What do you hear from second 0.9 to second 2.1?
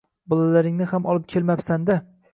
ham olib kelmabsan-da